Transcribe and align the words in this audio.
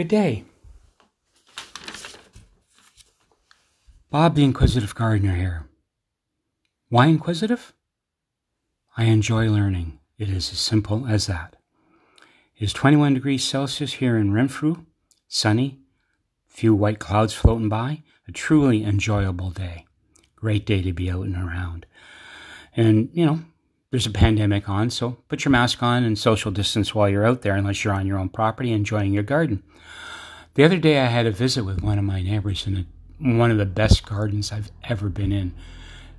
Good 0.00 0.08
day. 0.08 0.44
Bob 4.10 4.34
the 4.34 4.44
Inquisitive 4.44 4.94
Gardener 4.94 5.34
here. 5.34 5.68
Why 6.88 7.08
inquisitive? 7.08 7.74
I 8.96 9.04
enjoy 9.04 9.50
learning. 9.50 10.00
It 10.16 10.30
is 10.30 10.52
as 10.52 10.58
simple 10.58 11.06
as 11.06 11.26
that. 11.26 11.56
It 12.56 12.64
is 12.64 12.72
21 12.72 13.12
degrees 13.12 13.44
Celsius 13.44 13.92
here 13.92 14.16
in 14.16 14.32
Renfrew, 14.32 14.86
sunny, 15.28 15.80
few 16.46 16.74
white 16.74 16.98
clouds 16.98 17.34
floating 17.34 17.68
by, 17.68 18.02
a 18.26 18.32
truly 18.32 18.82
enjoyable 18.82 19.50
day. 19.50 19.84
Great 20.34 20.64
day 20.64 20.80
to 20.80 20.94
be 20.94 21.10
out 21.10 21.26
and 21.26 21.36
around. 21.36 21.84
And, 22.74 23.10
you 23.12 23.26
know, 23.26 23.40
there's 23.90 24.06
a 24.06 24.10
pandemic 24.10 24.68
on, 24.68 24.88
so 24.88 25.18
put 25.28 25.44
your 25.44 25.50
mask 25.50 25.82
on 25.82 26.04
and 26.04 26.18
social 26.18 26.52
distance 26.52 26.94
while 26.94 27.08
you're 27.08 27.26
out 27.26 27.42
there, 27.42 27.56
unless 27.56 27.82
you're 27.82 27.94
on 27.94 28.06
your 28.06 28.18
own 28.18 28.28
property 28.28 28.72
enjoying 28.72 29.12
your 29.12 29.24
garden. 29.24 29.62
The 30.54 30.64
other 30.64 30.78
day, 30.78 31.00
I 31.00 31.06
had 31.06 31.26
a 31.26 31.32
visit 31.32 31.64
with 31.64 31.82
one 31.82 31.98
of 31.98 32.04
my 32.04 32.22
neighbors 32.22 32.66
in 32.66 32.76
a, 32.76 32.86
one 33.36 33.50
of 33.50 33.58
the 33.58 33.66
best 33.66 34.06
gardens 34.06 34.52
I've 34.52 34.70
ever 34.84 35.08
been 35.08 35.32
in. 35.32 35.54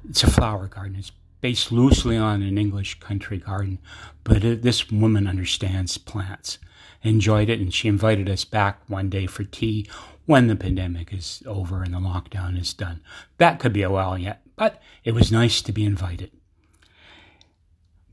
It's 0.10 0.23
a 0.23 0.30
flower 0.30 0.68
garden. 0.68 0.98
It's 0.98 1.12
based 1.40 1.72
loosely 1.72 2.18
on 2.18 2.41
an 2.41 2.58
English 2.58 2.99
country 2.99 3.38
garden, 3.38 3.80
but 4.24 4.44
it, 4.44 4.63
this 4.63 4.91
woman 4.91 5.26
understands 5.26 5.98
plants. 5.98 6.58
Enjoyed 7.04 7.49
it, 7.49 7.60
and 7.60 7.74
she 7.74 7.88
invited 7.88 8.30
us 8.30 8.44
back 8.44 8.82
one 8.88 9.10
day 9.10 9.27
for 9.27 9.44
tea 9.44 9.88
when 10.26 10.48
the 10.48 10.55
pandemic 10.55 11.13
is 11.13 11.41
over 11.48 11.84
and 11.84 11.94
the 11.94 11.99
lockdown 11.99 12.60
is 12.60 12.74
done. 12.74 13.02
That 13.38 13.60
could 13.60 13.74
be 13.74 13.82
a 13.82 13.90
while 13.90 14.18
yet, 14.18 14.41
but 14.55 14.82
it 15.04 15.13
was 15.13 15.32
nice 15.32 15.62
to 15.63 15.72
be 15.72 15.84
invited. 15.84 16.32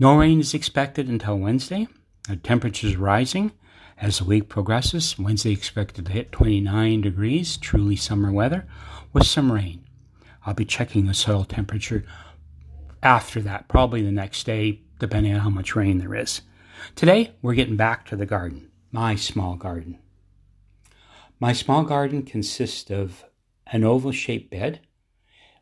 No 0.00 0.16
rain 0.16 0.38
is 0.38 0.54
expected 0.54 1.08
until 1.08 1.36
Wednesday. 1.36 1.88
The 2.28 2.36
temperature's 2.36 2.94
rising 2.94 3.50
as 4.00 4.18
the 4.18 4.24
week 4.24 4.48
progresses. 4.48 5.18
Wednesday 5.18 5.50
expected 5.50 6.06
to 6.06 6.12
hit 6.12 6.30
29 6.30 7.00
degrees, 7.00 7.56
truly 7.56 7.96
summer 7.96 8.30
weather, 8.30 8.68
with 9.12 9.26
some 9.26 9.50
rain. 9.50 9.84
I'll 10.46 10.54
be 10.54 10.64
checking 10.64 11.06
the 11.06 11.14
soil 11.14 11.44
temperature 11.44 12.04
after 13.02 13.40
that, 13.40 13.66
probably 13.66 14.02
the 14.02 14.12
next 14.12 14.46
day, 14.46 14.82
depending 15.00 15.34
on 15.34 15.40
how 15.40 15.50
much 15.50 15.74
rain 15.74 15.98
there 15.98 16.14
is. 16.14 16.42
Today, 16.94 17.34
we're 17.42 17.54
getting 17.54 17.76
back 17.76 18.06
to 18.06 18.16
the 18.16 18.26
garden, 18.26 18.70
my 18.92 19.16
small 19.16 19.56
garden. 19.56 19.98
My 21.40 21.52
small 21.52 21.82
garden 21.82 22.22
consists 22.22 22.88
of 22.90 23.24
an 23.66 23.82
oval 23.82 24.12
shaped 24.12 24.50
bed, 24.50 24.80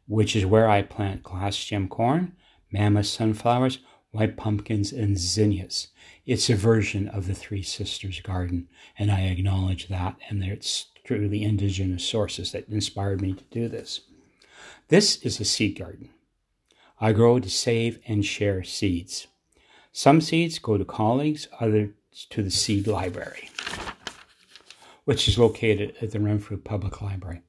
which 0.06 0.36
is 0.36 0.44
where 0.44 0.68
I 0.68 0.82
plant 0.82 1.22
glass 1.22 1.56
gem 1.56 1.88
corn, 1.88 2.34
mammoth 2.70 3.06
sunflowers, 3.06 3.78
white 4.16 4.36
pumpkins, 4.36 4.92
and 4.92 5.18
zinnias. 5.18 5.88
It's 6.24 6.48
a 6.48 6.56
version 6.56 7.06
of 7.08 7.26
the 7.26 7.34
Three 7.34 7.62
Sisters 7.62 8.20
Garden, 8.20 8.68
and 8.98 9.10
I 9.10 9.20
acknowledge 9.22 9.88
that, 9.88 10.16
and 10.30 10.42
it's 10.42 10.86
truly 11.04 11.42
indigenous 11.42 12.02
sources 12.02 12.52
that 12.52 12.68
inspired 12.68 13.20
me 13.20 13.34
to 13.34 13.44
do 13.50 13.68
this. 13.68 14.00
This 14.88 15.16
is 15.16 15.38
a 15.38 15.44
seed 15.44 15.78
garden. 15.78 16.08
I 16.98 17.12
grow 17.12 17.38
to 17.38 17.50
save 17.50 18.00
and 18.06 18.24
share 18.24 18.64
seeds. 18.64 19.26
Some 19.92 20.22
seeds 20.22 20.58
go 20.58 20.78
to 20.78 20.84
colleagues, 20.84 21.46
others 21.60 21.90
to 22.30 22.42
the 22.42 22.50
seed 22.50 22.86
library, 22.86 23.50
which 25.04 25.28
is 25.28 25.38
located 25.38 25.94
at 26.00 26.12
the 26.12 26.20
Renfrew 26.20 26.56
Public 26.56 27.02
Library. 27.02 27.42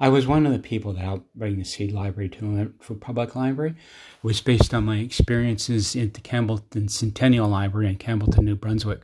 I 0.00 0.10
was 0.10 0.28
one 0.28 0.46
of 0.46 0.52
the 0.52 0.60
people 0.60 0.92
that 0.92 1.00
helped 1.00 1.34
bring 1.34 1.58
the 1.58 1.64
seed 1.64 1.90
library 1.90 2.28
to 2.28 2.72
the 2.86 2.94
Public 2.94 3.34
Library. 3.34 3.70
It 3.70 3.76
was 4.24 4.40
based 4.40 4.72
on 4.72 4.84
my 4.84 4.98
experiences 4.98 5.96
at 5.96 6.14
the 6.14 6.20
Campbellton 6.20 6.88
Centennial 6.88 7.48
Library 7.48 7.88
in 7.88 7.96
Campbellton, 7.96 8.44
New 8.44 8.54
Brunswick, 8.54 9.00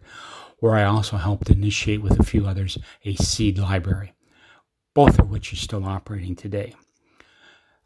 where 0.61 0.77
I 0.77 0.84
also 0.84 1.17
helped 1.17 1.50
initiate 1.50 2.00
with 2.00 2.20
a 2.20 2.25
few 2.25 2.47
others 2.47 2.78
a 3.05 3.17
seed 3.17 3.59
library, 3.59 4.15
both 4.95 5.19
of 5.19 5.31
which 5.31 5.53
are 5.53 5.56
still 5.56 5.84
operating 5.84 6.37
today. 6.37 6.75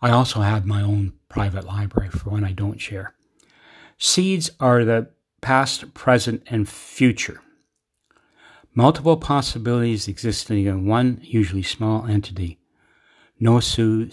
I 0.02 0.10
also 0.10 0.42
have 0.42 0.66
my 0.66 0.82
own 0.82 1.14
private 1.30 1.64
library 1.64 2.10
for 2.10 2.28
when 2.28 2.44
I 2.44 2.52
don't 2.52 2.78
share. 2.78 3.14
Seeds 3.96 4.50
are 4.60 4.84
the 4.84 5.08
past, 5.40 5.94
present, 5.94 6.42
and 6.48 6.68
future. 6.68 7.40
Multiple 8.74 9.16
possibilities 9.16 10.08
existing 10.08 10.66
in 10.66 10.86
one, 10.86 11.20
usually 11.22 11.62
small 11.62 12.06
entity 12.06 12.58
no, 13.40 13.60
su- 13.60 14.10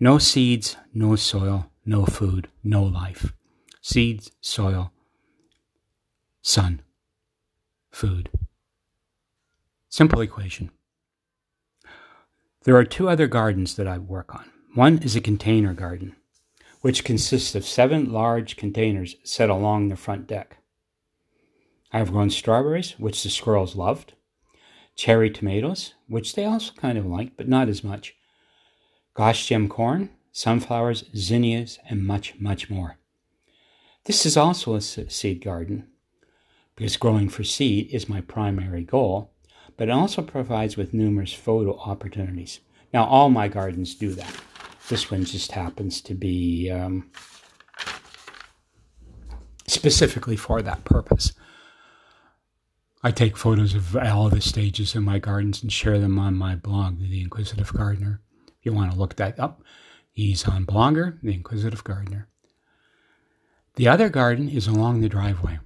no 0.00 0.18
seeds, 0.18 0.76
no 0.92 1.16
soil, 1.16 1.70
no 1.84 2.04
food, 2.04 2.48
no 2.64 2.82
life. 2.82 3.32
Seeds, 3.80 4.32
soil, 4.40 4.92
sun, 6.42 6.82
food. 7.90 8.28
Simple 9.88 10.20
equation. 10.20 10.70
There 12.64 12.76
are 12.76 12.84
two 12.84 13.08
other 13.08 13.28
gardens 13.28 13.76
that 13.76 13.86
I 13.86 13.98
work 13.98 14.34
on. 14.34 14.50
One 14.74 14.98
is 14.98 15.14
a 15.14 15.20
container 15.20 15.72
garden, 15.72 16.16
which 16.80 17.04
consists 17.04 17.54
of 17.54 17.64
seven 17.64 18.12
large 18.12 18.56
containers 18.56 19.16
set 19.22 19.48
along 19.48 19.88
the 19.88 19.96
front 19.96 20.26
deck. 20.26 20.58
I 21.92 21.98
have 21.98 22.10
grown 22.10 22.30
strawberries, 22.30 22.98
which 22.98 23.22
the 23.22 23.30
squirrels 23.30 23.76
loved, 23.76 24.14
cherry 24.96 25.30
tomatoes, 25.30 25.94
which 26.08 26.34
they 26.34 26.44
also 26.44 26.72
kind 26.72 26.98
of 26.98 27.06
liked, 27.06 27.36
but 27.36 27.48
not 27.48 27.68
as 27.68 27.84
much, 27.84 28.15
glass 29.16 29.46
gem 29.46 29.66
corn, 29.66 30.10
sunflowers, 30.30 31.04
zinnias, 31.16 31.78
and 31.88 32.06
much, 32.06 32.34
much 32.38 32.68
more. 32.68 32.98
This 34.04 34.26
is 34.26 34.36
also 34.36 34.74
a 34.74 34.80
seed 34.82 35.42
garden 35.42 35.86
because 36.76 36.98
growing 36.98 37.30
for 37.30 37.42
seed 37.42 37.88
is 37.90 38.10
my 38.10 38.20
primary 38.20 38.84
goal, 38.84 39.32
but 39.78 39.88
it 39.88 39.92
also 39.92 40.20
provides 40.20 40.76
with 40.76 40.92
numerous 40.92 41.32
photo 41.32 41.78
opportunities. 41.78 42.60
Now, 42.92 43.06
all 43.06 43.30
my 43.30 43.48
gardens 43.48 43.94
do 43.94 44.12
that. 44.12 44.36
This 44.90 45.10
one 45.10 45.24
just 45.24 45.52
happens 45.52 46.02
to 46.02 46.14
be 46.14 46.70
um, 46.70 47.10
specifically 49.66 50.36
for 50.36 50.60
that 50.60 50.84
purpose. 50.84 51.32
I 53.02 53.12
take 53.12 53.38
photos 53.38 53.74
of 53.74 53.96
all 53.96 54.28
the 54.28 54.42
stages 54.42 54.94
in 54.94 55.04
my 55.04 55.18
gardens 55.18 55.62
and 55.62 55.72
share 55.72 55.98
them 55.98 56.18
on 56.18 56.34
my 56.34 56.54
blog, 56.54 57.00
The 57.00 57.22
Inquisitive 57.22 57.72
Gardener. 57.72 58.20
You 58.66 58.72
want 58.72 58.90
to 58.90 58.98
look 58.98 59.14
that 59.14 59.38
up, 59.38 59.62
he's 60.10 60.48
on 60.48 60.66
Blogger, 60.66 61.20
The 61.22 61.32
Inquisitive 61.32 61.84
Gardener. 61.84 62.26
The 63.76 63.86
other 63.86 64.08
garden 64.08 64.48
is 64.48 64.66
along 64.66 65.00
the 65.00 65.08
driveway. 65.08 65.60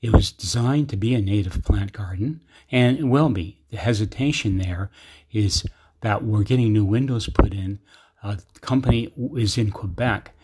It 0.00 0.12
was 0.12 0.30
designed 0.30 0.90
to 0.90 0.96
be 0.96 1.12
a 1.14 1.20
native 1.20 1.64
plant 1.64 1.92
garden, 1.92 2.40
and 2.70 2.96
it 3.00 3.04
will 3.04 3.30
be. 3.30 3.58
The 3.72 3.78
hesitation 3.78 4.58
there 4.58 4.92
is 5.32 5.64
that 6.02 6.22
we're 6.22 6.44
getting 6.44 6.72
new 6.72 6.84
windows 6.84 7.28
put 7.30 7.52
in. 7.52 7.80
A 8.22 8.38
company 8.60 9.12
is 9.34 9.58
in 9.58 9.72
Quebec, 9.72 10.36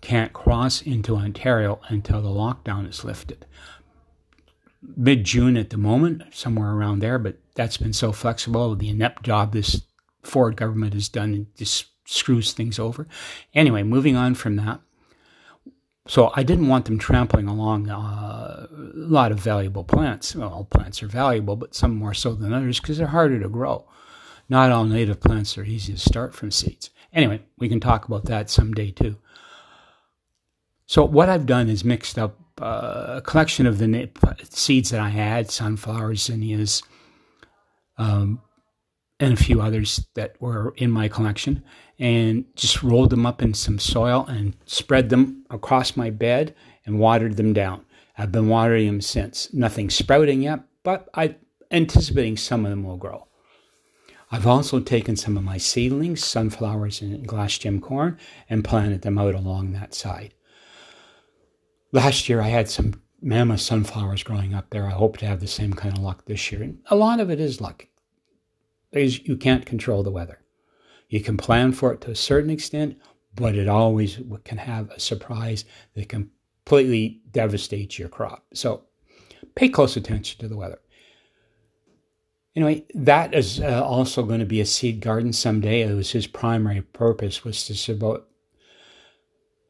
can't 0.00 0.32
cross 0.32 0.80
into 0.80 1.16
Ontario 1.16 1.80
until 1.88 2.22
the 2.22 2.28
lockdown 2.28 2.88
is 2.88 3.02
lifted 3.02 3.46
mid 4.94 5.24
June 5.24 5.56
at 5.56 5.70
the 5.70 5.76
moment, 5.76 6.22
somewhere 6.32 6.72
around 6.72 7.00
there, 7.00 7.18
but 7.18 7.38
that's 7.54 7.76
been 7.76 7.92
so 7.92 8.12
flexible. 8.12 8.74
The 8.74 8.88
inept 8.88 9.22
job 9.24 9.52
this 9.52 9.82
Ford 10.26 10.56
government 10.56 10.94
has 10.94 11.08
done 11.08 11.34
and 11.34 11.46
just 11.56 11.86
screws 12.04 12.52
things 12.52 12.78
over. 12.78 13.06
Anyway, 13.54 13.82
moving 13.82 14.16
on 14.16 14.34
from 14.34 14.56
that. 14.56 14.80
So 16.08 16.32
I 16.36 16.44
didn't 16.44 16.68
want 16.68 16.84
them 16.84 16.98
trampling 16.98 17.48
along 17.48 17.90
uh, 17.90 18.66
a 18.70 18.76
lot 18.94 19.32
of 19.32 19.40
valuable 19.40 19.82
plants. 19.82 20.36
Well, 20.36 20.52
all 20.52 20.64
plants 20.64 21.02
are 21.02 21.08
valuable, 21.08 21.56
but 21.56 21.74
some 21.74 21.96
more 21.96 22.14
so 22.14 22.34
than 22.34 22.52
others 22.52 22.78
because 22.78 22.98
they're 22.98 23.08
harder 23.08 23.40
to 23.40 23.48
grow. 23.48 23.88
Not 24.48 24.70
all 24.70 24.84
native 24.84 25.20
plants 25.20 25.58
are 25.58 25.64
easy 25.64 25.94
to 25.94 25.98
start 25.98 26.32
from 26.32 26.52
seeds. 26.52 26.90
Anyway, 27.12 27.42
we 27.58 27.68
can 27.68 27.80
talk 27.80 28.06
about 28.06 28.26
that 28.26 28.50
someday 28.50 28.92
too. 28.92 29.16
So 30.86 31.04
what 31.04 31.28
I've 31.28 31.46
done 31.46 31.68
is 31.68 31.84
mixed 31.84 32.18
up 32.18 32.38
uh, 32.62 33.16
a 33.16 33.22
collection 33.22 33.66
of 33.66 33.78
the 33.78 34.08
seeds 34.44 34.90
that 34.90 35.00
I 35.00 35.08
had, 35.08 35.50
sunflowers, 35.50 36.22
zinnias, 36.22 36.82
um, 37.98 38.40
and 39.18 39.32
a 39.32 39.42
few 39.42 39.62
others 39.62 40.06
that 40.14 40.40
were 40.40 40.74
in 40.76 40.90
my 40.90 41.08
collection, 41.08 41.62
and 41.98 42.44
just 42.54 42.82
rolled 42.82 43.10
them 43.10 43.24
up 43.24 43.42
in 43.42 43.54
some 43.54 43.78
soil 43.78 44.26
and 44.28 44.56
spread 44.66 45.08
them 45.08 45.44
across 45.50 45.96
my 45.96 46.10
bed 46.10 46.54
and 46.84 46.98
watered 46.98 47.36
them 47.36 47.52
down. 47.52 47.84
I've 48.18 48.32
been 48.32 48.48
watering 48.48 48.86
them 48.86 49.00
since. 49.00 49.52
Nothing 49.52 49.90
sprouting 49.90 50.42
yet, 50.42 50.60
but 50.82 51.08
I'm 51.14 51.36
anticipating 51.70 52.36
some 52.36 52.64
of 52.64 52.70
them 52.70 52.84
will 52.84 52.96
grow. 52.96 53.26
I've 54.30 54.46
also 54.46 54.80
taken 54.80 55.16
some 55.16 55.36
of 55.36 55.44
my 55.44 55.56
seedlings, 55.56 56.24
sunflowers 56.24 57.00
and 57.00 57.26
glass 57.26 57.56
gem 57.58 57.80
corn, 57.80 58.18
and 58.50 58.64
planted 58.64 59.02
them 59.02 59.18
out 59.18 59.34
along 59.34 59.72
that 59.72 59.94
side. 59.94 60.34
Last 61.92 62.28
year 62.28 62.40
I 62.40 62.48
had 62.48 62.68
some 62.68 63.02
mammoth 63.22 63.60
sunflowers 63.60 64.22
growing 64.22 64.52
up 64.52 64.70
there. 64.70 64.86
I 64.86 64.90
hope 64.90 65.16
to 65.18 65.26
have 65.26 65.40
the 65.40 65.46
same 65.46 65.72
kind 65.72 65.96
of 65.96 66.02
luck 66.02 66.24
this 66.26 66.50
year. 66.50 66.62
And 66.62 66.78
a 66.86 66.96
lot 66.96 67.20
of 67.20 67.30
it 67.30 67.40
is 67.40 67.60
luck. 67.60 67.86
Because 68.96 69.26
you 69.26 69.36
can't 69.36 69.66
control 69.66 70.02
the 70.02 70.10
weather. 70.10 70.40
You 71.08 71.20
can 71.20 71.36
plan 71.36 71.72
for 71.72 71.92
it 71.92 72.00
to 72.02 72.10
a 72.10 72.16
certain 72.16 72.50
extent, 72.50 72.98
but 73.34 73.54
it 73.54 73.68
always 73.68 74.20
can 74.44 74.58
have 74.58 74.90
a 74.90 74.98
surprise 74.98 75.64
that 75.94 76.08
completely 76.08 77.20
devastates 77.30 77.98
your 77.98 78.08
crop. 78.08 78.44
So 78.54 78.84
pay 79.54 79.68
close 79.68 79.96
attention 79.96 80.40
to 80.40 80.48
the 80.48 80.56
weather. 80.56 80.78
Anyway, 82.56 82.86
that 82.94 83.34
is 83.34 83.60
uh, 83.60 83.84
also 83.84 84.22
going 84.22 84.40
to 84.40 84.46
be 84.46 84.62
a 84.62 84.66
seed 84.66 85.00
garden 85.00 85.32
someday. 85.32 85.82
It 85.82 85.94
was 85.94 86.12
his 86.12 86.26
primary 86.26 86.80
purpose 86.80 87.44
was 87.44 87.66
to 87.66 88.22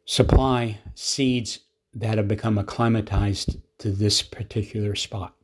supply 0.04 0.78
seeds 0.94 1.58
that 1.94 2.16
have 2.16 2.28
become 2.28 2.58
acclimatized 2.58 3.56
to 3.78 3.90
this 3.90 4.22
particular 4.22 4.94
spot. 4.94 5.35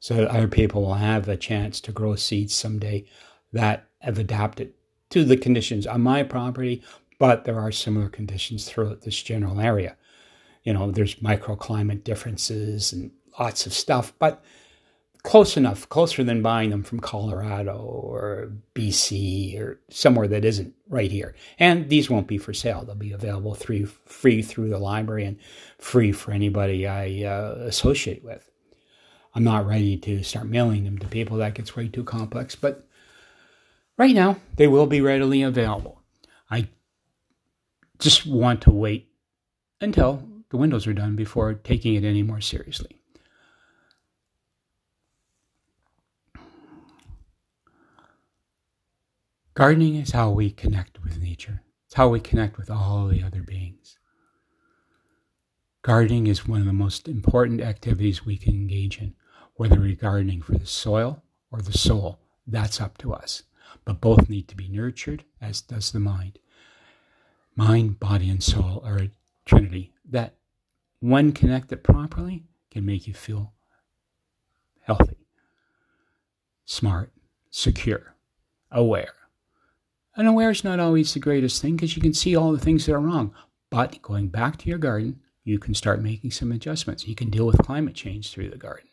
So 0.00 0.14
that 0.14 0.28
other 0.28 0.48
people 0.48 0.82
will 0.82 0.94
have 0.94 1.28
a 1.28 1.36
chance 1.36 1.80
to 1.82 1.92
grow 1.92 2.14
seeds 2.16 2.54
someday 2.54 3.06
that 3.52 3.88
have 4.00 4.18
adapted 4.18 4.72
to 5.10 5.24
the 5.24 5.36
conditions 5.36 5.86
on 5.86 6.02
my 6.02 6.22
property, 6.22 6.82
but 7.18 7.44
there 7.44 7.58
are 7.58 7.72
similar 7.72 8.08
conditions 8.08 8.68
throughout 8.68 9.02
this 9.02 9.22
general 9.22 9.60
area. 9.60 9.96
You 10.64 10.74
know, 10.74 10.90
there's 10.90 11.16
microclimate 11.16 12.04
differences 12.04 12.92
and 12.92 13.10
lots 13.38 13.66
of 13.66 13.72
stuff, 13.72 14.12
but 14.18 14.44
close 15.22 15.56
enough, 15.56 15.88
closer 15.88 16.22
than 16.22 16.40
buying 16.40 16.70
them 16.70 16.84
from 16.84 17.00
Colorado 17.00 17.76
or 17.76 18.52
BC 18.74 19.58
or 19.58 19.80
somewhere 19.90 20.28
that 20.28 20.44
isn't 20.44 20.72
right 20.88 21.10
here. 21.10 21.34
And 21.58 21.88
these 21.88 22.08
won't 22.08 22.28
be 22.28 22.38
for 22.38 22.54
sale. 22.54 22.84
They'll 22.84 22.94
be 22.94 23.10
available 23.10 23.54
through, 23.54 23.86
free 23.86 24.40
through 24.40 24.68
the 24.68 24.78
library 24.78 25.24
and 25.24 25.38
free 25.78 26.12
for 26.12 26.30
anybody 26.30 26.86
I 26.86 27.24
uh, 27.24 27.56
associate 27.60 28.22
with. 28.22 28.48
I'm 29.36 29.44
not 29.44 29.66
ready 29.66 29.98
to 29.98 30.22
start 30.22 30.46
mailing 30.46 30.84
them 30.84 30.96
to 30.96 31.06
people. 31.06 31.36
That 31.36 31.52
gets 31.52 31.76
way 31.76 31.88
too 31.88 32.04
complex. 32.04 32.56
But 32.56 32.88
right 33.98 34.14
now, 34.14 34.36
they 34.56 34.66
will 34.66 34.86
be 34.86 35.02
readily 35.02 35.42
available. 35.42 36.00
I 36.50 36.68
just 37.98 38.26
want 38.26 38.62
to 38.62 38.70
wait 38.70 39.10
until 39.78 40.26
the 40.48 40.56
windows 40.56 40.86
are 40.86 40.94
done 40.94 41.16
before 41.16 41.52
taking 41.52 41.96
it 41.96 42.02
any 42.02 42.22
more 42.22 42.40
seriously. 42.40 42.98
Gardening 49.52 49.96
is 49.96 50.12
how 50.12 50.30
we 50.30 50.50
connect 50.50 51.02
with 51.04 51.20
nature. 51.20 51.62
It's 51.84 51.94
how 51.94 52.08
we 52.08 52.20
connect 52.20 52.56
with 52.56 52.70
all 52.70 53.08
the 53.08 53.22
other 53.22 53.42
beings. 53.42 53.98
Gardening 55.82 56.26
is 56.26 56.48
one 56.48 56.60
of 56.60 56.66
the 56.66 56.72
most 56.72 57.06
important 57.06 57.60
activities 57.60 58.24
we 58.24 58.38
can 58.38 58.54
engage 58.54 58.98
in, 58.98 59.14
whether 59.56 59.80
we're 59.80 59.94
gardening 59.94 60.42
for 60.42 60.52
the 60.52 60.66
soil 60.66 61.22
or 61.50 61.60
the 61.60 61.76
soul. 61.76 62.18
That's 62.46 62.80
up 62.80 62.98
to 62.98 63.12
us. 63.12 63.42
But 63.84 64.00
both 64.00 64.28
need 64.28 64.48
to 64.48 64.56
be 64.56 64.68
nurtured, 64.68 65.24
as 65.40 65.60
does 65.60 65.92
the 65.92 66.00
mind. 66.00 66.38
Mind, 67.54 67.98
body, 67.98 68.28
and 68.28 68.42
soul 68.42 68.82
are 68.84 68.98
a 68.98 69.10
trinity 69.44 69.92
that, 70.08 70.34
when 71.00 71.32
connected 71.32 71.84
properly, 71.84 72.44
can 72.70 72.84
make 72.84 73.06
you 73.06 73.14
feel 73.14 73.52
healthy, 74.82 75.26
smart, 76.64 77.12
secure, 77.50 78.14
aware 78.70 79.14
and 80.16 80.26
aware 80.26 80.50
is 80.50 80.64
not 80.64 80.80
always 80.80 81.12
the 81.12 81.20
greatest 81.20 81.60
thing 81.60 81.76
because 81.76 81.94
you 81.94 82.02
can 82.02 82.14
see 82.14 82.34
all 82.34 82.52
the 82.52 82.58
things 82.58 82.86
that 82.86 82.94
are 82.94 83.00
wrong. 83.00 83.34
But 83.68 84.00
going 84.00 84.28
back 84.28 84.56
to 84.58 84.68
your 84.68 84.78
garden, 84.78 85.20
you 85.44 85.58
can 85.58 85.74
start 85.74 86.02
making 86.02 86.30
some 86.30 86.52
adjustments. 86.52 87.06
You 87.06 87.14
can 87.14 87.28
deal 87.28 87.46
with 87.46 87.58
climate 87.58 87.94
change 87.94 88.32
through 88.32 88.48
the 88.50 88.56
garden. 88.56 88.88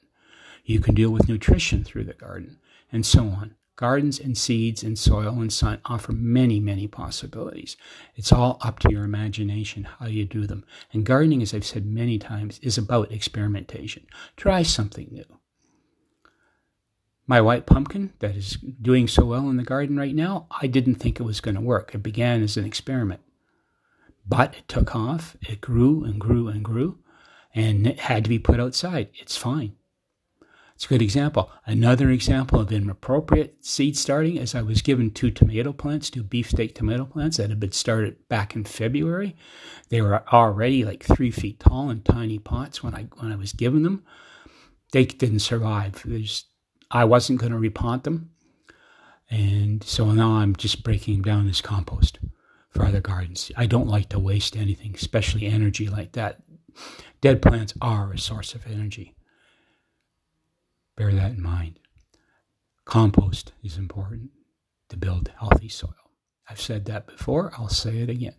You 0.63 0.79
can 0.79 0.95
deal 0.95 1.09
with 1.09 1.27
nutrition 1.27 1.83
through 1.83 2.05
the 2.05 2.13
garden, 2.13 2.59
and 2.91 3.05
so 3.05 3.27
on. 3.27 3.55
Gardens 3.75 4.19
and 4.19 4.37
seeds 4.37 4.83
and 4.83 4.97
soil 4.97 5.39
and 5.41 5.51
sun 5.51 5.81
offer 5.85 6.11
many, 6.11 6.59
many 6.59 6.87
possibilities. 6.87 7.75
It's 8.15 8.31
all 8.31 8.59
up 8.61 8.79
to 8.79 8.91
your 8.91 9.03
imagination 9.03 9.85
how 9.85 10.05
you 10.05 10.25
do 10.25 10.45
them. 10.45 10.63
And 10.91 11.05
gardening, 11.05 11.41
as 11.41 11.53
I've 11.53 11.65
said 11.65 11.85
many 11.85 12.19
times, 12.19 12.59
is 12.59 12.77
about 12.77 13.11
experimentation. 13.11 14.05
Try 14.37 14.61
something 14.61 15.09
new 15.11 15.25
my 17.25 17.39
white 17.39 17.65
pumpkin 17.65 18.13
that 18.19 18.35
is 18.35 18.57
doing 18.81 19.07
so 19.07 19.25
well 19.25 19.49
in 19.49 19.57
the 19.57 19.63
garden 19.63 19.97
right 19.97 20.15
now, 20.15 20.47
I 20.51 20.67
didn't 20.67 20.95
think 20.95 21.19
it 21.19 21.23
was 21.23 21.41
going 21.41 21.55
to 21.55 21.61
work. 21.61 21.95
It 21.95 22.03
began 22.03 22.43
as 22.43 22.57
an 22.57 22.65
experiment, 22.65 23.21
but 24.27 24.55
it 24.55 24.67
took 24.67 24.95
off. 24.95 25.37
It 25.41 25.61
grew 25.61 26.03
and 26.03 26.19
grew 26.19 26.47
and 26.47 26.63
grew, 26.63 26.99
and 27.55 27.87
it 27.87 27.99
had 27.99 28.23
to 28.25 28.29
be 28.29 28.39
put 28.39 28.59
outside. 28.59 29.09
It's 29.15 29.37
fine. 29.37 29.75
It's 30.75 30.85
a 30.85 30.89
good 30.89 31.01
example. 31.01 31.51
Another 31.65 32.09
example 32.09 32.59
of 32.59 32.71
inappropriate 32.71 33.63
seed 33.63 33.97
starting 33.97 34.37
is 34.37 34.55
I 34.55 34.63
was 34.63 34.81
given 34.81 35.11
two 35.11 35.29
tomato 35.29 35.71
plants, 35.71 36.09
two 36.09 36.23
beefsteak 36.23 36.73
tomato 36.75 37.05
plants 37.05 37.37
that 37.37 37.49
had 37.49 37.59
been 37.59 37.71
started 37.71 38.27
back 38.27 38.55
in 38.55 38.63
February. 38.63 39.35
They 39.89 40.01
were 40.01 40.27
already 40.33 40.83
like 40.83 41.03
three 41.03 41.31
feet 41.31 41.59
tall 41.59 41.89
in 41.89 42.01
tiny 42.01 42.39
pots 42.39 42.81
when 42.81 42.95
I 42.95 43.03
when 43.19 43.31
I 43.31 43.35
was 43.35 43.53
given 43.53 43.83
them. 43.83 44.03
They 44.91 45.05
didn't 45.05 45.39
survive. 45.39 46.05
I 46.91 47.05
wasn't 47.05 47.39
going 47.39 47.51
to 47.51 47.57
repot 47.57 48.03
them. 48.03 48.31
And 49.29 49.83
so 49.83 50.11
now 50.11 50.33
I'm 50.33 50.55
just 50.55 50.83
breaking 50.83 51.23
down 51.23 51.49
as 51.49 51.61
compost 51.61 52.19
for 52.69 52.85
other 52.85 53.01
gardens. 53.01 53.51
I 53.55 53.65
don't 53.65 53.87
like 53.87 54.09
to 54.09 54.19
waste 54.19 54.55
anything, 54.55 54.93
especially 54.95 55.45
energy 55.45 55.87
like 55.87 56.11
that. 56.13 56.43
Dead 57.21 57.41
plants 57.41 57.73
are 57.81 58.11
a 58.11 58.19
source 58.19 58.53
of 58.53 58.67
energy. 58.67 59.15
Bear 60.95 61.11
that 61.13 61.31
in 61.31 61.41
mind. 61.41 61.79
Compost 62.85 63.53
is 63.63 63.77
important 63.77 64.29
to 64.89 64.97
build 64.97 65.31
healthy 65.39 65.69
soil. 65.69 65.95
I've 66.49 66.61
said 66.61 66.85
that 66.85 67.07
before, 67.07 67.51
I'll 67.57 67.69
say 67.69 67.99
it 67.99 68.09
again. 68.09 68.35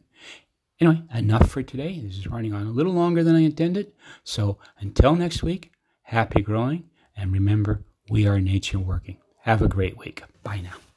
Anyway, 0.80 1.02
enough 1.14 1.50
for 1.50 1.62
today. 1.62 2.00
This 2.00 2.18
is 2.18 2.26
running 2.26 2.52
on 2.52 2.66
a 2.66 2.70
little 2.70 2.92
longer 2.92 3.24
than 3.24 3.36
I 3.36 3.40
intended. 3.40 3.92
So 4.24 4.58
until 4.78 5.14
next 5.14 5.42
week, 5.42 5.72
happy 6.02 6.42
growing, 6.42 6.90
and 7.16 7.32
remember, 7.32 7.84
we 8.10 8.26
are 8.26 8.40
nature 8.40 8.78
working. 8.78 9.16
Have 9.42 9.62
a 9.62 9.68
great 9.68 9.96
week. 9.96 10.22
Bye 10.42 10.60
now. 10.60 10.93